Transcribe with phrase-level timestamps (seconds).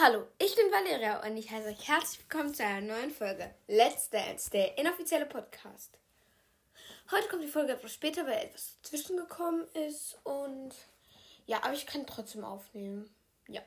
[0.00, 4.08] Hallo, ich bin Valeria und ich heiße euch herzlich willkommen zu einer neuen Folge Let's
[4.10, 5.98] Dance, der inoffizielle Podcast.
[7.10, 10.70] Heute kommt die Folge etwas später, weil etwas zwischengekommen ist und
[11.46, 13.12] ja, aber ich kann trotzdem aufnehmen.
[13.48, 13.60] Ja.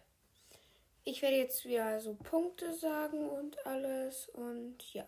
[1.03, 5.05] Ich werde jetzt wieder so Punkte sagen und alles und ja.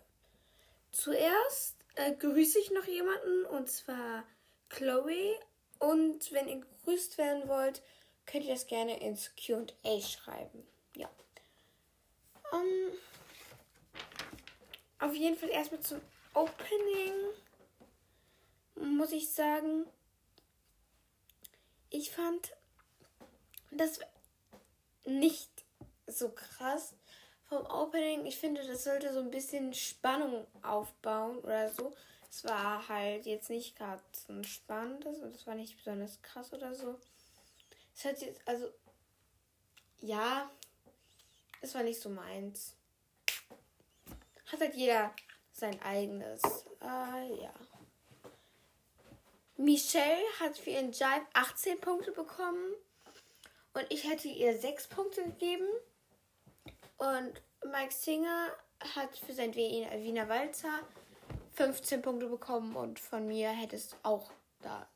[0.91, 4.25] Zuerst äh, grüße ich noch jemanden und zwar
[4.67, 5.39] Chloe
[5.79, 7.81] und wenn ihr gegrüßt werden wollt,
[8.25, 10.67] könnt ihr das gerne ins QA schreiben.
[10.95, 11.09] Ja.
[12.53, 12.91] Ähm,
[14.99, 16.01] auf jeden Fall erstmal zum
[16.34, 17.13] Opening
[18.75, 19.85] muss ich sagen,
[21.89, 22.55] ich fand
[23.71, 23.99] das
[25.05, 25.49] nicht
[26.07, 26.95] so krass
[27.45, 28.25] vom Opening.
[28.25, 31.95] Ich finde, das sollte so ein bisschen Spannung aufbauen oder so.
[32.29, 36.51] Es war halt jetzt nicht gerade so ein spannendes und es war nicht besonders krass
[36.51, 36.99] oder so.
[37.95, 38.70] Es hat jetzt, also,
[40.01, 40.49] ja,
[41.63, 42.76] es war nicht so meins.
[44.51, 45.15] Hat halt jeder
[45.54, 46.41] sein eigenes.
[46.82, 47.54] Äh, ja.
[49.55, 52.74] Michelle hat für ihren Jive 18 Punkte bekommen.
[53.74, 55.68] Und ich hätte ihr 6 Punkte gegeben.
[56.98, 58.52] Und Mike Singer
[58.96, 60.80] hat für sein Wiener Walzer
[61.54, 62.76] 15 Punkte bekommen.
[62.76, 64.31] Und von mir hätte es auch
[64.62, 64.90] da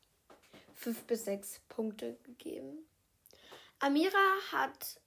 [0.74, 2.86] 5 bis 6 Punkte gegeben.
[3.80, 5.00] Amira hat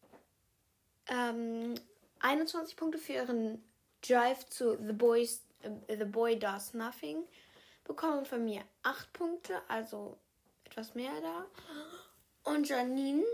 [1.08, 1.76] ähm,
[2.20, 3.64] 21 Punkte für ihren
[4.08, 7.28] Drive zu The, Boys, äh, The Boy Does Nothing
[7.84, 10.18] bekommen von mir 8 Punkte, also
[10.66, 11.46] etwas mehr da.
[12.52, 13.26] Und Janine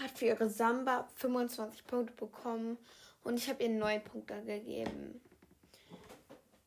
[0.00, 2.78] hat für ihre Samba 25 Punkte bekommen
[3.22, 5.20] und ich habe ihr 9 Punkte gegeben.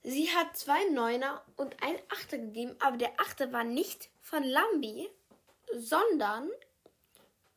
[0.02, 5.10] Sie hat zwei Neuner und ein Achter gegeben, aber der Achter war nicht von Lambi,
[5.74, 6.50] sondern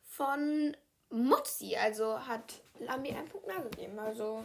[0.03, 0.75] von
[1.13, 1.75] Mutzi.
[1.75, 3.99] Also hat Lambi einen Punkt mehr gegeben.
[3.99, 4.43] Also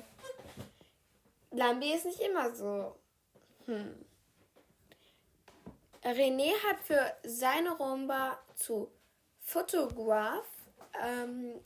[1.50, 2.94] Lambi ist nicht immer so.
[3.66, 4.04] Hm.
[6.04, 8.90] René hat für seine Rumba zu
[9.40, 10.46] Fotograph
[11.02, 11.60] ähm,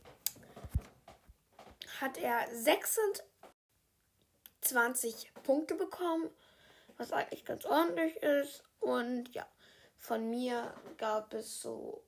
[2.00, 6.30] hat er 26 Punkte bekommen,
[6.96, 8.64] was eigentlich ganz ordentlich ist.
[8.80, 9.46] Und ja,
[9.98, 12.02] von mir gab es so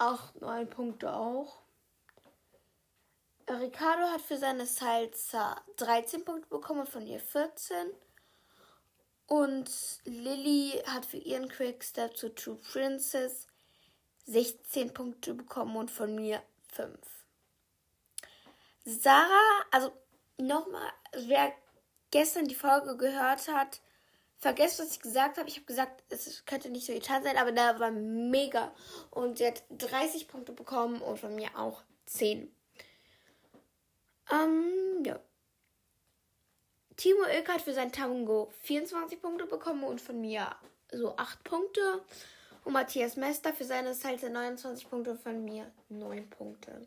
[0.00, 1.60] 8, 9 Punkte auch.
[3.48, 7.90] Ricardo hat für seine Salsa 13 Punkte bekommen von ihr 14.
[9.26, 9.70] Und
[10.04, 13.46] Lilly hat für ihren Quickstep zu True Princess
[14.24, 16.98] 16 Punkte bekommen und von mir 5.
[18.84, 19.92] Sarah, also
[20.38, 21.52] nochmal, wer
[22.10, 23.80] gestern die Folge gehört hat,
[24.40, 25.48] vergesst, was ich gesagt habe.
[25.48, 28.72] Ich habe gesagt, es könnte nicht so getan sein, aber da war mega.
[29.10, 32.50] Und sie hat 30 Punkte bekommen und von mir auch 10.
[34.32, 35.20] Ähm, ja.
[36.96, 40.54] Timo Ilk hat für sein Tango 24 Punkte bekommen und von mir
[40.90, 42.02] so 8 Punkte.
[42.64, 46.86] Und Matthias Mester für seine Salsa 29 Punkte und von mir 9 Punkte.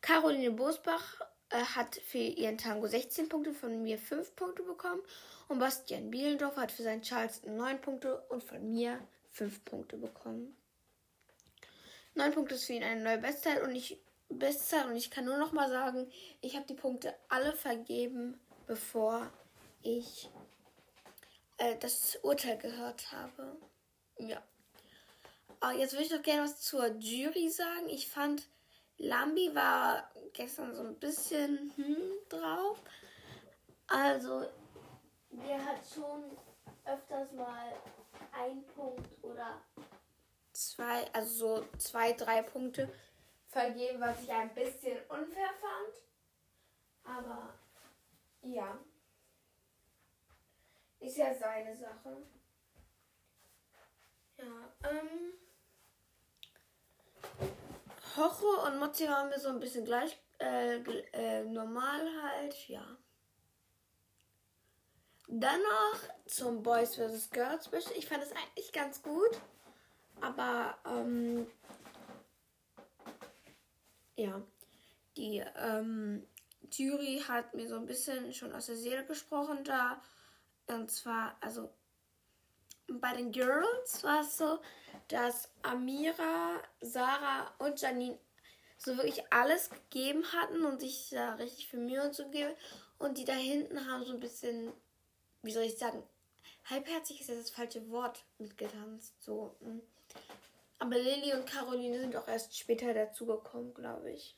[0.00, 5.00] Caroline Bosbach äh, hat für ihren Tango 16 Punkte, von mir 5 Punkte bekommen.
[5.48, 8.98] Und Bastian Bielendorf hat für seinen Charleston 9 Punkte und von mir
[9.32, 10.56] 5 Punkte bekommen.
[12.14, 13.98] 9 Punkte ist für ihn eine neue Bestzeit und ich,
[14.28, 16.10] Bestzeit und ich kann nur noch mal sagen,
[16.40, 19.30] ich habe die Punkte alle vergeben, bevor
[19.82, 20.28] ich
[21.58, 23.56] äh, das Urteil gehört habe.
[24.18, 24.42] Ja.
[25.60, 27.88] Aber jetzt würde ich noch gerne was zur Jury sagen.
[27.88, 28.46] Ich fand,
[28.98, 32.82] Lambi war gestern so ein bisschen hm, drauf.
[33.86, 34.46] Also,
[35.30, 36.36] der hat schon
[36.84, 37.72] öfters mal
[38.32, 39.62] ein Punkt oder
[40.52, 42.92] zwei, also so zwei, drei Punkte
[43.46, 46.02] vergeben, was ich ein bisschen unfair fand.
[47.04, 47.54] Aber
[48.42, 48.78] ja,
[51.00, 52.26] ist ja seine Sache.
[54.38, 55.47] Ja, ähm.
[58.18, 60.76] Hoche und Mozzi waren wir so ein bisschen gleich äh,
[61.12, 62.84] äh, normal halt, ja.
[65.28, 67.30] Dann noch zum Boys vs.
[67.30, 67.96] Girls Special.
[67.96, 69.38] Ich fand es eigentlich ganz gut.
[70.20, 71.46] Aber, ähm,
[74.16, 74.42] ja,
[75.16, 76.26] die ähm,
[76.72, 80.00] Jury hat mir so ein bisschen schon aus der Seele gesprochen da.
[80.66, 81.70] Und zwar, also
[82.88, 84.58] bei den Girls war es so,
[85.08, 88.18] dass Amira, Sarah und Janine
[88.76, 92.54] so wirklich alles gegeben hatten und sich da richtig viel Mühe und so gegeben.
[92.98, 94.72] Und die da hinten haben so ein bisschen,
[95.42, 96.02] wie soll ich sagen,
[96.64, 99.14] halbherzig ist ja das falsche Wort mitgetanzt.
[99.22, 99.56] So.
[99.60, 99.82] Hm.
[100.78, 104.36] Aber Lilly und Caroline sind auch erst später dazugekommen, glaube ich.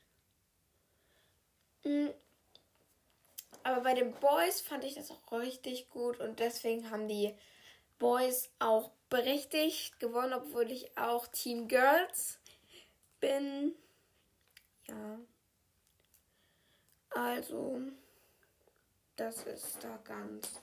[1.85, 2.11] Mhm.
[3.63, 7.35] Aber bei den Boys fand ich das auch richtig gut und deswegen haben die
[8.01, 12.41] Boys auch berechtigt gewonnen, obwohl ich auch Team Girls
[13.21, 13.77] bin.
[14.89, 15.19] Ja.
[17.11, 17.81] Also,
[19.17, 20.61] das ist da ganz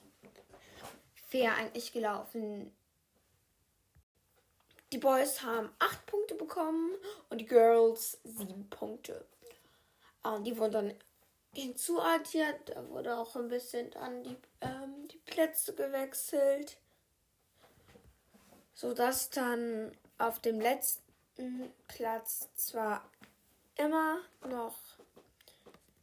[1.30, 2.75] fair eigentlich gelaufen.
[4.92, 6.95] Die Boys haben 8 Punkte bekommen
[7.30, 9.25] und die Girls 7 Punkte.
[10.24, 10.94] Und die wurden dann
[11.54, 12.69] hinzuaddiert.
[12.69, 16.78] Da wurde auch ein bisschen an die, ähm, die Plätze gewechselt.
[18.78, 23.10] Sodass dann auf dem letzten Platz zwar
[23.76, 24.78] immer noch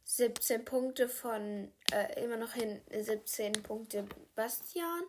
[0.03, 4.05] 17 Punkte von, äh, immer noch hin 17 Punkte
[4.35, 5.03] Bastian.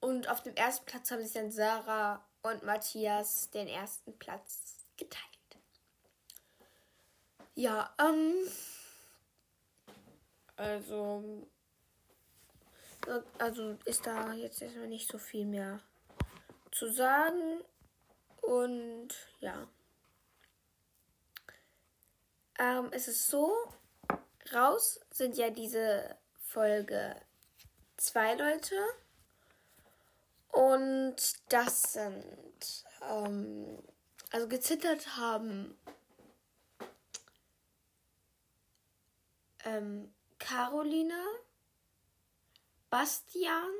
[0.00, 5.22] Und auf dem ersten Platz haben sich dann Sarah und Matthias den ersten Platz geteilt.
[7.54, 8.34] Ja, ähm.
[10.56, 11.48] Also.
[13.38, 15.80] Also ist da jetzt erstmal nicht so viel mehr
[16.72, 17.62] zu sagen.
[18.40, 19.08] Und
[19.40, 19.68] ja.
[22.58, 23.54] Ähm, es ist so,
[24.52, 27.16] raus sind ja diese Folge
[27.96, 28.76] zwei Leute.
[30.48, 31.16] Und
[31.48, 33.82] das sind, ähm,
[34.30, 35.78] also gezittert haben
[39.64, 41.24] ähm, Carolina,
[42.90, 43.72] Bastian,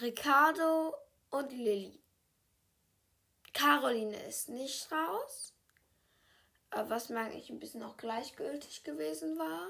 [0.00, 0.94] Ricardo
[1.30, 2.00] und Lilly.
[3.52, 5.54] Caroline ist nicht raus,
[6.70, 9.68] was mir eigentlich ein bisschen auch gleichgültig gewesen war.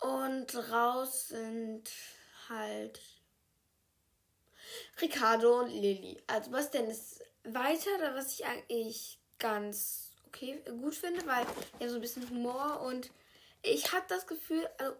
[0.00, 1.90] Und raus sind
[2.48, 3.00] halt
[5.00, 6.22] Ricardo und Lilly.
[6.26, 11.46] Also was denn ist weiter, was ich eigentlich ganz okay gut finde, weil
[11.80, 13.10] ja so ein bisschen Humor und
[13.62, 14.94] ich habe das Gefühl, also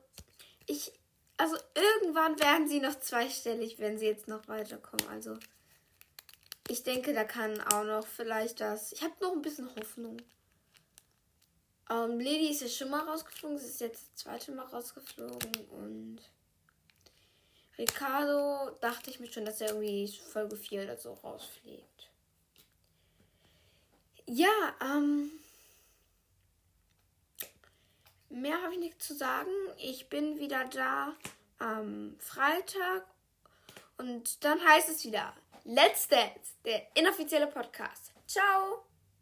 [0.67, 0.93] ich
[1.39, 5.09] also irgendwann werden sie noch zweistellig, wenn sie jetzt noch weiterkommen.
[5.09, 5.39] Also
[6.69, 8.93] ich denke, da kann auch noch vielleicht das.
[8.93, 10.19] Ich habe noch ein bisschen Hoffnung.
[11.91, 13.59] Ähm, Lady ist ja schon mal rausgeflogen.
[13.59, 15.53] Sie ist jetzt das zweite Mal rausgeflogen.
[15.71, 16.19] Und
[17.79, 22.11] Ricardo dachte ich mir schon, dass er irgendwie Folge 4 oder so rausfliegt.
[24.27, 25.31] Ja, ähm.
[28.29, 29.51] Mehr habe ich nicht zu sagen.
[29.79, 31.15] Ich bin wieder da
[31.59, 33.07] am Freitag.
[33.97, 35.35] Und dann heißt es wieder
[35.65, 38.13] Let's Dance, der inoffizielle Podcast.
[38.27, 38.88] Ciao!